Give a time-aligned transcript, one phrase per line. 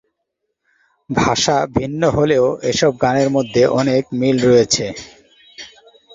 [1.09, 4.85] ভাষা ভিন্ন হলেও এসব গানের মধ্যে অনেক মিল রয়েছে।